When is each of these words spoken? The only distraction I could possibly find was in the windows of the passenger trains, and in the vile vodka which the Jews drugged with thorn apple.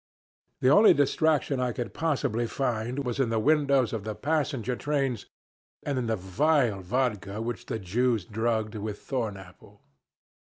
The 0.61 0.69
only 0.69 0.95
distraction 0.95 1.59
I 1.59 1.73
could 1.73 1.93
possibly 1.93 2.47
find 2.47 3.05
was 3.05 3.19
in 3.19 3.29
the 3.29 3.37
windows 3.37 3.93
of 3.93 4.03
the 4.03 4.15
passenger 4.15 4.75
trains, 4.75 5.27
and 5.83 5.99
in 5.99 6.07
the 6.07 6.15
vile 6.15 6.81
vodka 6.81 7.39
which 7.39 7.67
the 7.67 7.77
Jews 7.77 8.25
drugged 8.25 8.73
with 8.73 8.97
thorn 8.99 9.37
apple. 9.37 9.83